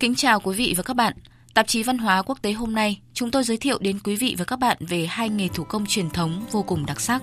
[0.00, 1.14] Kính chào quý vị và các bạn.
[1.54, 4.34] Tạp chí Văn hóa Quốc tế hôm nay, chúng tôi giới thiệu đến quý vị
[4.38, 7.22] và các bạn về hai nghề thủ công truyền thống vô cùng đặc sắc.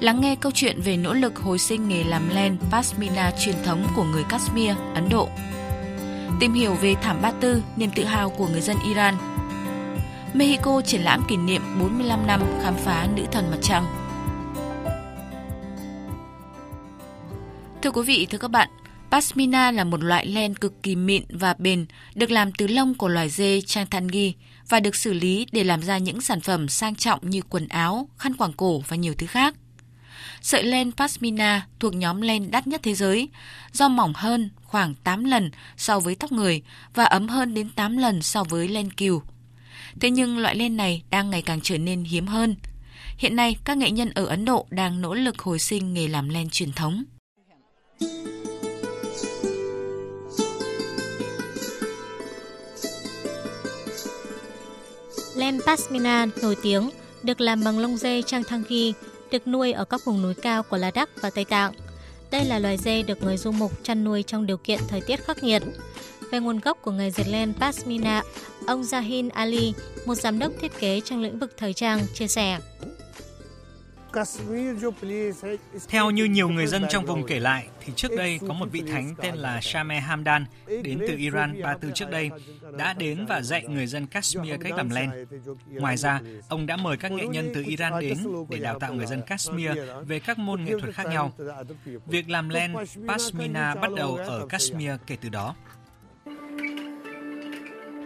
[0.00, 3.86] Lắng nghe câu chuyện về nỗ lực hồi sinh nghề làm len Pasmina truyền thống
[3.96, 5.28] của người Kashmir, Ấn Độ.
[6.40, 9.14] Tìm hiểu về thảm Ba Tư, niềm tự hào của người dân Iran.
[10.34, 13.86] Mexico triển lãm kỷ niệm 45 năm khám phá nữ thần mặt trăng.
[17.82, 18.68] Thưa quý vị, thưa các bạn,
[19.10, 23.08] Pashmina là một loại len cực kỳ mịn và bền, được làm từ lông của
[23.08, 24.32] loài dê Changtangi
[24.68, 28.08] và được xử lý để làm ra những sản phẩm sang trọng như quần áo,
[28.18, 29.54] khăn quàng cổ và nhiều thứ khác.
[30.40, 33.28] Sợi len Pashmina thuộc nhóm len đắt nhất thế giới,
[33.72, 36.62] do mỏng hơn khoảng 8 lần so với tóc người
[36.94, 39.22] và ấm hơn đến 8 lần so với len cừu.
[40.00, 42.56] Thế nhưng loại len này đang ngày càng trở nên hiếm hơn.
[43.18, 46.28] Hiện nay, các nghệ nhân ở Ấn Độ đang nỗ lực hồi sinh nghề làm
[46.28, 47.04] len truyền thống.
[55.48, 56.90] Len Pashmina nổi tiếng
[57.22, 58.92] được làm bằng lông dê trang thăng ghi,
[59.30, 61.72] được nuôi ở các vùng núi cao của Ladakh và Tây Tạng.
[62.30, 65.24] Đây là loài dê được người du mục chăn nuôi trong điều kiện thời tiết
[65.24, 65.62] khắc nghiệt.
[66.30, 68.22] Về nguồn gốc của người dệt len Pashmina,
[68.66, 69.72] ông Zahin Ali,
[70.06, 72.58] một giám đốc thiết kế trong lĩnh vực thời trang, chia sẻ.
[75.88, 78.82] Theo như nhiều người dân trong vùng kể lại, thì trước đây có một vị
[78.92, 80.44] thánh tên là Shame Hamdan
[80.82, 82.30] đến từ Iran ba tư trước đây
[82.78, 85.10] đã đến và dạy người dân Kashmir cách làm len.
[85.66, 89.06] Ngoài ra, ông đã mời các nghệ nhân từ Iran đến để đào tạo người
[89.06, 89.70] dân Kashmir
[90.06, 91.32] về các môn nghệ thuật khác nhau.
[92.06, 92.74] Việc làm len
[93.08, 95.54] Pashmina bắt đầu ở Kashmir kể từ đó.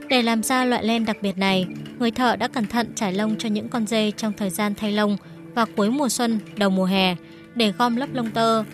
[0.09, 1.67] Để làm ra loại len đặc biệt này,
[1.99, 4.93] người thợ đã cẩn thận trải lông cho những con dê trong thời gian thay
[4.93, 5.17] lông
[5.55, 7.17] và cuối mùa xuân, đầu mùa hè
[7.55, 8.65] để gom lớp lông tơ.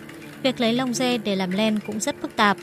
[0.43, 2.57] Việc lấy lông dê để làm len cũng rất phức tạp.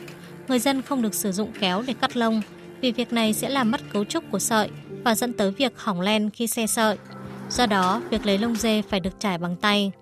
[0.49, 2.43] Người dân không được sử dụng kéo để cắt lông
[2.81, 4.69] vì việc này sẽ làm mất cấu trúc của sợi
[5.05, 6.97] và dẫn tới việc hỏng len khi xe sợi.
[7.51, 9.93] Do đó, việc lấy lông dê phải được trải bằng tay.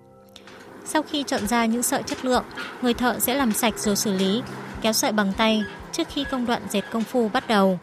[0.85, 2.43] Sau khi chọn ra những sợi chất lượng,
[2.81, 4.41] người thợ sẽ làm sạch rồi xử lý,
[4.81, 7.79] kéo sợi bằng tay trước khi công đoạn dệt công phu bắt đầu.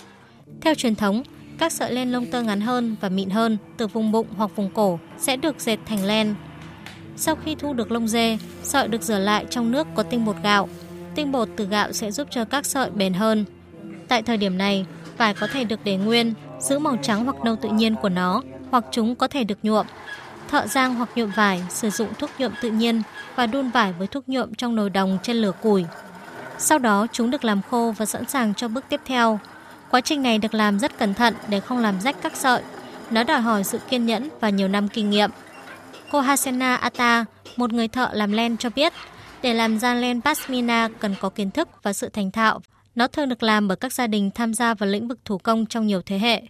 [0.61, 1.23] Theo truyền thống,
[1.63, 4.71] các sợi len lông tơ ngắn hơn và mịn hơn từ vùng bụng hoặc vùng
[4.71, 6.35] cổ sẽ được dệt thành len.
[7.17, 10.37] Sau khi thu được lông dê, sợi được rửa lại trong nước có tinh bột
[10.43, 10.69] gạo.
[11.15, 13.45] Tinh bột từ gạo sẽ giúp cho các sợi bền hơn.
[14.09, 14.87] Tại thời điểm này,
[15.17, 18.43] vải có thể được để nguyên, giữ màu trắng hoặc nâu tự nhiên của nó,
[18.71, 19.87] hoặc chúng có thể được nhuộm.
[20.49, 23.03] Thợ giang hoặc nhuộm vải sử dụng thuốc nhuộm tự nhiên
[23.35, 25.85] và đun vải với thuốc nhuộm trong nồi đồng trên lửa củi.
[26.59, 29.39] Sau đó chúng được làm khô và sẵn sàng cho bước tiếp theo,
[29.93, 32.63] Quá trình này được làm rất cẩn thận để không làm rách các sợi.
[33.11, 35.31] Nó đòi hỏi sự kiên nhẫn và nhiều năm kinh nghiệm.
[36.11, 37.25] Cô Hasena Ata,
[37.57, 38.93] một người thợ làm len cho biết,
[39.43, 42.61] để làm ra len Pasmina cần có kiến thức và sự thành thạo.
[42.95, 45.67] Nó thường được làm bởi các gia đình tham gia vào lĩnh vực thủ công
[45.67, 46.43] trong nhiều thế hệ.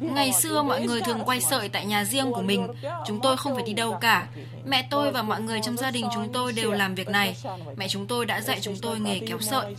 [0.00, 2.68] Ngày xưa mọi người thường quay sợi tại nhà riêng của mình,
[3.06, 4.28] chúng tôi không phải đi đâu cả.
[4.66, 7.36] Mẹ tôi và mọi người trong gia đình chúng tôi đều làm việc này.
[7.76, 9.76] Mẹ chúng tôi đã dạy chúng tôi nghề kéo sợi.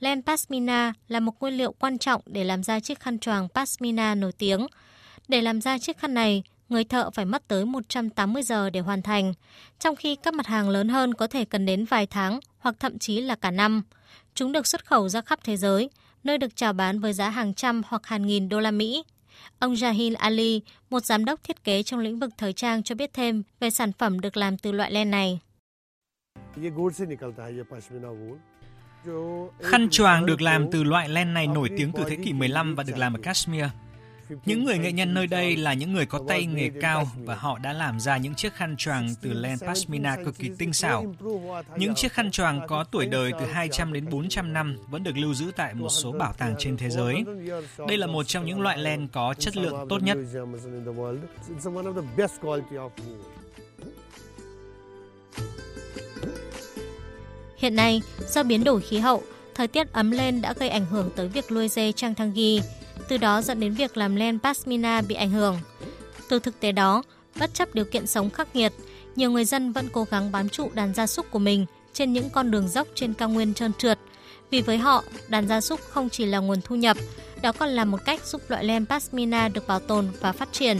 [0.00, 4.14] Len Pashmina là một nguyên liệu quan trọng để làm ra chiếc khăn choàng Pashmina
[4.14, 4.66] nổi tiếng.
[5.28, 9.02] Để làm ra chiếc khăn này, người thợ phải mất tới 180 giờ để hoàn
[9.02, 9.34] thành,
[9.78, 12.98] trong khi các mặt hàng lớn hơn có thể cần đến vài tháng hoặc thậm
[12.98, 13.82] chí là cả năm.
[14.34, 15.90] Chúng được xuất khẩu ra khắp thế giới,
[16.24, 19.04] nơi được chào bán với giá hàng trăm hoặc hàng nghìn đô la Mỹ.
[19.58, 23.12] Ông Jahil Ali, một giám đốc thiết kế trong lĩnh vực thời trang cho biết
[23.12, 25.40] thêm về sản phẩm được làm từ loại len này.
[29.60, 32.82] Khăn choàng được làm từ loại len này nổi tiếng từ thế kỷ 15 và
[32.82, 33.64] được làm ở Kashmir.
[34.44, 37.58] Những người nghệ nhân nơi đây là những người có tay nghề cao và họ
[37.58, 41.14] đã làm ra những chiếc khăn choàng từ len pashmina cực kỳ tinh xảo.
[41.76, 45.34] Những chiếc khăn choàng có tuổi đời từ 200 đến 400 năm vẫn được lưu
[45.34, 47.24] giữ tại một số bảo tàng trên thế giới.
[47.88, 50.18] Đây là một trong những loại len có chất lượng tốt nhất.
[57.56, 59.22] Hiện nay, do biến đổi khí hậu,
[59.54, 62.60] thời tiết ấm lên đã gây ảnh hưởng tới việc nuôi dê trang thăng ghi
[63.08, 65.58] từ đó dẫn đến việc làm len Pashmina bị ảnh hưởng.
[66.28, 67.02] Từ thực tế đó,
[67.38, 68.72] bất chấp điều kiện sống khắc nghiệt,
[69.16, 72.30] nhiều người dân vẫn cố gắng bám trụ đàn gia súc của mình trên những
[72.30, 73.98] con đường dốc trên cao nguyên trơn trượt.
[74.50, 76.96] Vì với họ, đàn gia súc không chỉ là nguồn thu nhập,
[77.42, 80.78] đó còn là một cách giúp loại len Pashmina được bảo tồn và phát triển.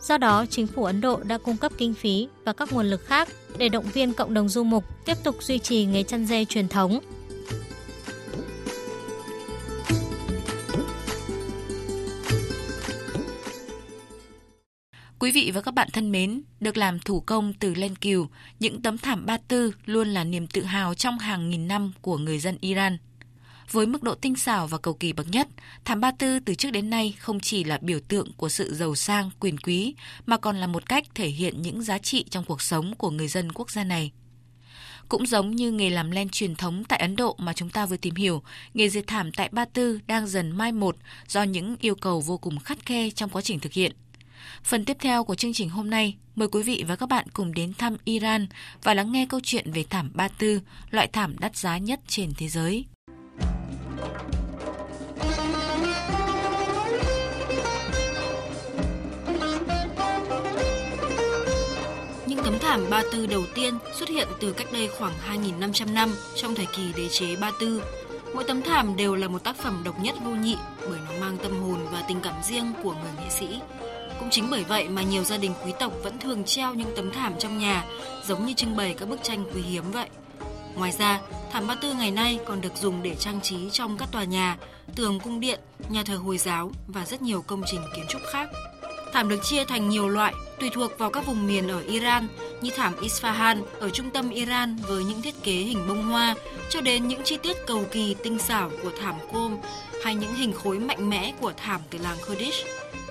[0.00, 3.04] Do đó, chính phủ Ấn Độ đã cung cấp kinh phí và các nguồn lực
[3.06, 6.44] khác để động viên cộng đồng du mục tiếp tục duy trì nghề chăn dê
[6.44, 7.00] truyền thống.
[15.26, 18.28] Quý vị và các bạn thân mến, được làm thủ công từ len cừu,
[18.60, 22.18] những tấm thảm ba tư luôn là niềm tự hào trong hàng nghìn năm của
[22.18, 22.98] người dân Iran.
[23.70, 25.48] Với mức độ tinh xảo và cầu kỳ bậc nhất,
[25.84, 28.94] thảm ba tư từ trước đến nay không chỉ là biểu tượng của sự giàu
[28.94, 29.94] sang, quyền quý,
[30.26, 33.28] mà còn là một cách thể hiện những giá trị trong cuộc sống của người
[33.28, 34.12] dân quốc gia này.
[35.08, 37.96] Cũng giống như nghề làm len truyền thống tại Ấn Độ mà chúng ta vừa
[37.96, 38.42] tìm hiểu,
[38.74, 40.96] nghề dệt thảm tại Ba Tư đang dần mai một
[41.28, 43.92] do những yêu cầu vô cùng khắt khe trong quá trình thực hiện.
[44.64, 47.54] Phần tiếp theo của chương trình hôm nay, mời quý vị và các bạn cùng
[47.54, 48.46] đến thăm Iran
[48.82, 50.60] và lắng nghe câu chuyện về thảm Ba Tư,
[50.90, 52.84] loại thảm đắt giá nhất trên thế giới.
[62.26, 66.14] Những tấm thảm Ba Tư đầu tiên xuất hiện từ cách đây khoảng 2.500 năm
[66.36, 67.82] trong thời kỳ đế chế Ba Tư.
[68.34, 70.56] Mỗi tấm thảm đều là một tác phẩm độc nhất vô nhị
[70.90, 73.46] bởi nó mang tâm hồn và tình cảm riêng của người nghệ sĩ.
[74.18, 77.12] Cũng chính bởi vậy mà nhiều gia đình quý tộc vẫn thường treo những tấm
[77.12, 77.84] thảm trong nhà
[78.26, 80.08] giống như trưng bày các bức tranh quý hiếm vậy.
[80.74, 81.20] Ngoài ra,
[81.52, 84.58] thảm ba tư ngày nay còn được dùng để trang trí trong các tòa nhà,
[84.94, 88.48] tường cung điện, nhà thờ Hồi giáo và rất nhiều công trình kiến trúc khác.
[89.12, 92.28] Thảm được chia thành nhiều loại tùy thuộc vào các vùng miền ở Iran
[92.60, 96.34] như thảm Isfahan ở trung tâm Iran với những thiết kế hình bông hoa
[96.70, 99.56] cho đến những chi tiết cầu kỳ tinh xảo của thảm côm
[100.04, 102.66] hay những hình khối mạnh mẽ của thảm từ làng Kurdish.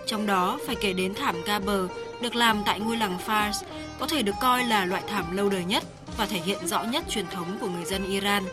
[0.05, 1.81] Trong đó phải kể đến thảm Gaber
[2.21, 3.63] được làm tại ngôi làng Fars,
[3.99, 5.83] có thể được coi là loại thảm lâu đời nhất
[6.17, 8.43] và thể hiện rõ nhất truyền thống của người dân Iran.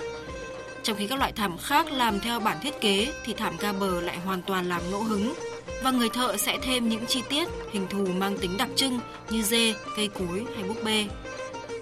[0.82, 4.18] Trong khi các loại thảm khác làm theo bản thiết kế thì thảm Gaber lại
[4.18, 5.34] hoàn toàn làm ngẫu hứng
[5.82, 9.00] và người thợ sẽ thêm những chi tiết, hình thù mang tính đặc trưng
[9.30, 11.06] như dê, cây cối hay búp bê.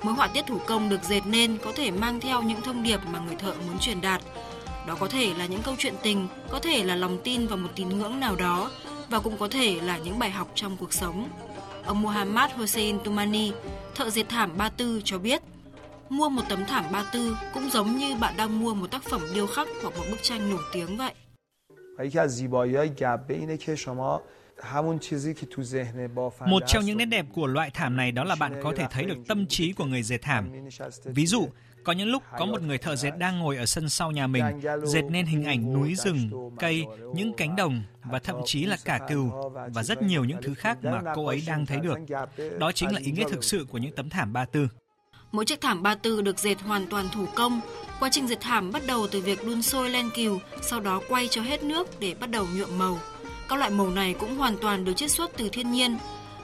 [0.02, 3.00] Mỗi họa tiết thủ công được dệt nên có thể mang theo những thông điệp
[3.12, 4.22] mà người thợ muốn truyền đạt.
[4.86, 7.68] Đó có thể là những câu chuyện tình, có thể là lòng tin vào một
[7.76, 8.70] tín ngưỡng nào đó
[9.10, 11.28] và cũng có thể là những bài học trong cuộc sống.
[11.84, 13.52] Ông Muhammad Hossein Tumani,
[13.94, 15.42] thợ dệt thảm Ba Tư cho biết,
[16.08, 19.20] mua một tấm thảm Ba Tư cũng giống như bạn đang mua một tác phẩm
[19.34, 21.14] điêu khắc hoặc một bức tranh nổi tiếng vậy.
[26.46, 29.04] Một trong những nét đẹp của loại thảm này đó là bạn có thể thấy
[29.04, 30.52] được tâm trí của người dệt thảm.
[31.04, 31.48] Ví dụ,
[31.84, 34.44] có những lúc có một người thợ dệt đang ngồi ở sân sau nhà mình,
[34.84, 36.84] dệt nên hình ảnh núi rừng, cây,
[37.14, 39.30] những cánh đồng và thậm chí là cả cừu
[39.74, 41.98] và rất nhiều những thứ khác mà cô ấy đang thấy được.
[42.58, 44.68] Đó chính là ý nghĩa thực sự của những tấm thảm ba tư.
[45.32, 47.60] Mỗi chiếc thảm ba tư được dệt hoàn toàn thủ công.
[48.00, 51.28] Quá trình dệt thảm bắt đầu từ việc đun sôi len cừu, sau đó quay
[51.28, 52.98] cho hết nước để bắt đầu nhuộm màu.
[53.50, 55.98] Các loại màu này cũng hoàn toàn được chiết xuất từ thiên nhiên.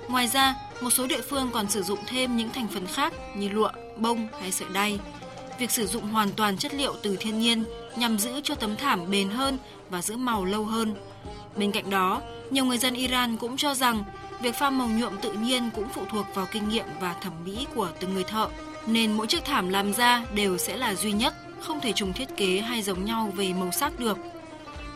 [0.09, 3.49] Ngoài ra, một số địa phương còn sử dụng thêm những thành phần khác như
[3.49, 4.99] lụa, bông hay sợi đay
[5.59, 7.65] việc sử dụng hoàn toàn chất liệu từ thiên nhiên
[7.97, 9.59] nhằm giữ cho tấm thảm bền hơn
[9.91, 10.95] và giữ màu lâu hơn.
[11.57, 14.05] Bên cạnh đó, nhiều người dân Iran cũng cho rằng
[14.41, 17.67] việc pha màu nhuộm tự nhiên cũng phụ thuộc vào kinh nghiệm và thẩm mỹ
[17.75, 18.49] của từng người thợ,
[18.87, 22.37] nên mỗi chiếc thảm làm ra đều sẽ là duy nhất, không thể trùng thiết
[22.37, 24.19] kế hay giống nhau về màu sắc được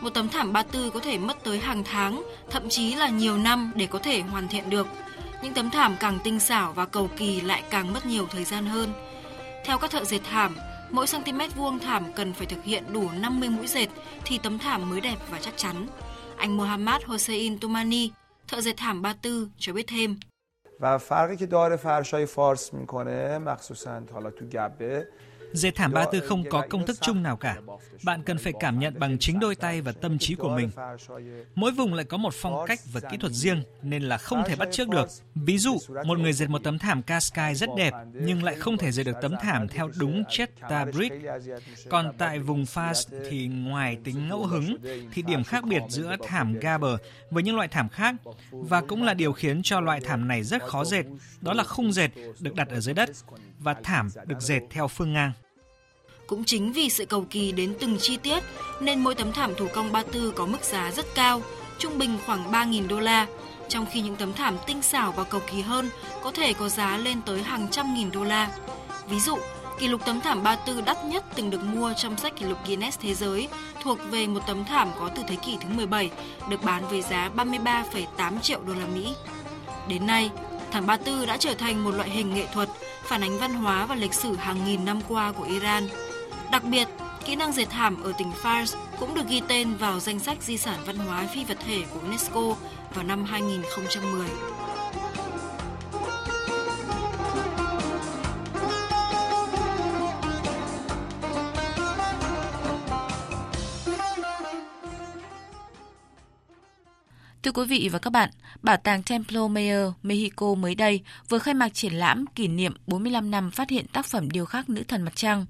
[0.00, 3.36] Một tấm thảm ba tư có thể mất tới hàng tháng, thậm chí là nhiều
[3.36, 4.86] năm để có thể hoàn thiện được.
[5.42, 8.66] Những tấm thảm càng tinh xảo và cầu kỳ lại càng mất nhiều thời gian
[8.66, 8.92] hơn.
[9.64, 10.56] Theo các thợ dệt thảm,
[10.90, 13.88] mỗi cm vuông thảm cần phải thực hiện đủ 50 mũi dệt
[14.24, 15.86] thì tấm thảm mới đẹp và chắc chắn.
[16.36, 18.10] Anh Mohammad Hossein Tumani,
[18.48, 20.16] thợ dệt thảm Ba Tư cho biết thêm.
[20.80, 25.06] و فرقی که داره فرشای فارس میکنه مخصوصا حالا تو گبه
[25.53, 27.57] Dệt thảm ba tư không có công thức chung nào cả.
[28.03, 30.69] Bạn cần phải cảm nhận bằng chính đôi tay và tâm trí của mình.
[31.55, 34.55] Mỗi vùng lại có một phong cách và kỹ thuật riêng nên là không thể
[34.55, 35.07] bắt chước được.
[35.35, 38.91] Ví dụ, một người dệt một tấm thảm Cascai rất đẹp nhưng lại không thể
[38.91, 41.15] dệt được tấm thảm theo đúng Cheta Brick.
[41.89, 44.77] Còn tại vùng Fars thì ngoài tính ngẫu hứng
[45.13, 46.95] thì điểm khác biệt giữa thảm Gaber
[47.31, 48.15] với những loại thảm khác
[48.51, 51.03] và cũng là điều khiến cho loại thảm này rất khó dệt,
[51.41, 53.09] đó là khung dệt được đặt ở dưới đất
[53.59, 55.31] và thảm được dệt theo phương ngang.
[56.31, 58.43] Cũng chính vì sự cầu kỳ đến từng chi tiết
[58.79, 61.41] nên mỗi tấm thảm thủ công ba tư có mức giá rất cao,
[61.77, 63.27] trung bình khoảng 3.000 đô la,
[63.69, 65.89] trong khi những tấm thảm tinh xảo và cầu kỳ hơn
[66.23, 68.51] có thể có giá lên tới hàng trăm nghìn đô la.
[69.09, 69.37] Ví dụ,
[69.79, 72.57] kỷ lục tấm thảm ba tư đắt nhất từng được mua trong sách kỷ lục
[72.67, 73.47] Guinness Thế giới
[73.83, 76.11] thuộc về một tấm thảm có từ thế kỷ thứ 17,
[76.49, 79.13] được bán với giá 33,8 triệu đô la Mỹ.
[79.87, 80.29] Đến nay,
[80.71, 82.69] thảm ba tư đã trở thành một loại hình nghệ thuật
[83.03, 85.87] phản ánh văn hóa và lịch sử hàng nghìn năm qua của Iran–
[86.51, 86.87] Đặc biệt,
[87.25, 90.57] kỹ năng dệt thảm ở tỉnh Fars cũng được ghi tên vào danh sách di
[90.57, 92.55] sản văn hóa phi vật thể của UNESCO
[92.93, 94.27] vào năm 2010.
[107.43, 108.29] Thưa quý vị và các bạn,
[108.61, 113.31] Bảo tàng Templo Mayor, Mexico mới đây vừa khai mạc triển lãm kỷ niệm 45
[113.31, 115.45] năm phát hiện tác phẩm điêu khắc nữ thần mặt trăng.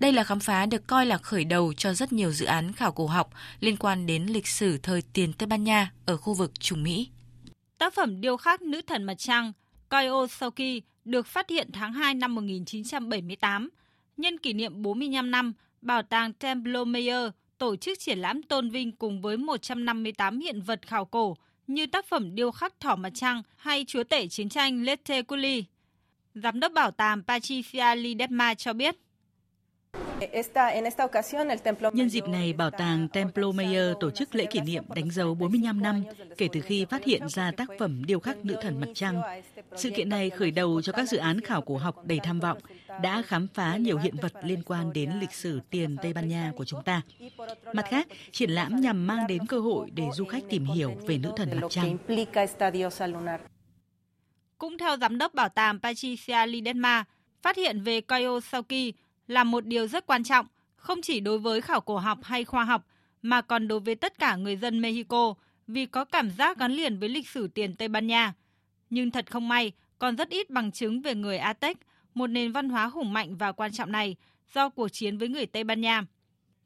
[0.00, 2.92] Đây là khám phá được coi là khởi đầu cho rất nhiều dự án khảo
[2.92, 6.60] cổ học liên quan đến lịch sử thời tiền Tây Ban Nha ở khu vực
[6.60, 7.08] Trung Mỹ.
[7.78, 9.52] Tác phẩm điêu khắc nữ thần mặt trăng
[9.88, 10.26] Koyo
[11.04, 13.68] được phát hiện tháng 2 năm 1978.
[14.16, 18.92] Nhân kỷ niệm 45 năm, Bảo tàng Templo Mayor tổ chức triển lãm tôn vinh
[18.92, 21.36] cùng với 158 hiện vật khảo cổ
[21.66, 25.64] như tác phẩm điêu khắc thỏ mặt trăng hay chúa tể chiến tranh Lete Kuli.
[26.34, 28.96] Giám đốc bảo tàng Patricia Lidema cho biết.
[31.92, 35.82] Nhân dịp này, Bảo tàng Templo Mayor tổ chức lễ kỷ niệm đánh dấu 45
[35.82, 36.02] năm
[36.36, 39.22] kể từ khi phát hiện ra tác phẩm điêu khắc nữ thần mặt trăng.
[39.76, 42.58] Sự kiện này khởi đầu cho các dự án khảo cổ học đầy tham vọng,
[43.02, 46.52] đã khám phá nhiều hiện vật liên quan đến lịch sử tiền Tây Ban Nha
[46.56, 47.02] của chúng ta.
[47.72, 51.18] Mặt khác, triển lãm nhằm mang đến cơ hội để du khách tìm hiểu về
[51.18, 51.96] nữ thần mặt trăng.
[54.58, 57.04] Cũng theo giám đốc bảo tàng Patricia Lidema,
[57.42, 58.92] phát hiện về Cayo Sauki
[59.30, 60.46] là một điều rất quan trọng,
[60.76, 62.86] không chỉ đối với khảo cổ học hay khoa học,
[63.22, 65.34] mà còn đối với tất cả người dân Mexico
[65.66, 68.34] vì có cảm giác gắn liền với lịch sử tiền Tây Ban Nha.
[68.90, 71.74] Nhưng thật không may, còn rất ít bằng chứng về người Aztec,
[72.14, 74.16] một nền văn hóa hùng mạnh và quan trọng này
[74.54, 76.02] do cuộc chiến với người Tây Ban Nha.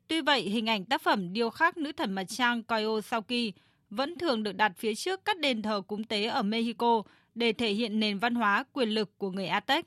[0.09, 3.53] Tuy vậy, hình ảnh tác phẩm điêu khắc nữ thần mặt trăng Coyo Sauki
[3.91, 7.03] vẫn thường được đặt phía trước các đền thờ cúng tế ở Mexico
[7.35, 9.83] để thể hiện nền văn hóa quyền lực của người Aztec.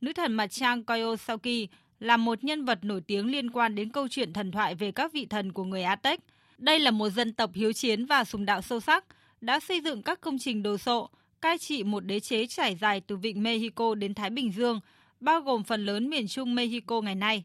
[0.00, 1.68] Nữ thần mặt trăng Coyo Sauki
[2.02, 5.12] là một nhân vật nổi tiếng liên quan đến câu chuyện thần thoại về các
[5.12, 6.18] vị thần của người Aztec.
[6.58, 9.04] Đây là một dân tộc hiếu chiến và sùng đạo sâu sắc,
[9.40, 11.08] đã xây dựng các công trình đồ sộ,
[11.40, 14.80] cai trị một đế chế trải dài từ vịnh Mexico đến Thái Bình Dương,
[15.20, 17.44] bao gồm phần lớn miền Trung Mexico ngày nay.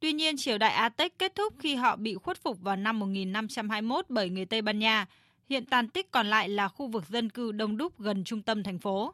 [0.00, 4.04] Tuy nhiên, triều đại Aztec kết thúc khi họ bị khuất phục vào năm 1521
[4.08, 5.06] bởi người Tây Ban Nha.
[5.48, 8.62] Hiện tàn tích còn lại là khu vực dân cư đông đúc gần trung tâm
[8.62, 9.12] thành phố.